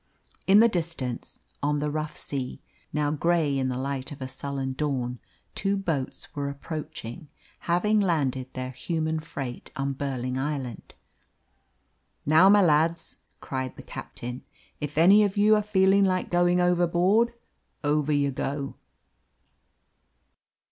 In 0.47 0.61
the 0.61 0.67
distance, 0.67 1.39
on 1.61 1.77
the 1.77 1.91
rough 1.91 2.17
sea, 2.17 2.59
now 2.91 3.11
grey 3.11 3.55
in 3.55 3.69
the 3.69 3.77
light 3.77 4.11
of 4.11 4.19
a 4.19 4.27
sullen 4.27 4.73
dawn, 4.73 5.19
two 5.53 5.77
boats 5.77 6.33
were 6.35 6.49
approaching, 6.49 7.27
having 7.69 7.99
landed 7.99 8.51
their 8.55 8.71
human 8.71 9.19
freight 9.19 9.69
on 9.75 9.93
Burling 9.93 10.39
Island. 10.39 10.95
"Now, 12.25 12.49
my 12.49 12.63
lads," 12.63 13.17
cried 13.41 13.75
the 13.75 13.83
captain, 13.83 14.41
"if 14.79 14.97
any 14.97 15.23
of 15.23 15.37
you 15.37 15.55
are 15.55 15.61
feeling 15.61 16.03
like 16.03 16.31
going 16.31 16.59
overboard, 16.59 17.35
over 17.83 18.11
you 18.11 18.31
go." 18.31 18.73